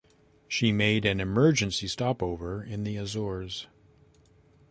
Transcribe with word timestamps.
She 0.47 0.71
made 0.71 1.05
an 1.05 1.19
emergency 1.19 1.87
stop-over 1.87 2.63
in 2.63 2.83
the 2.85 2.97
Azores. 2.97 3.67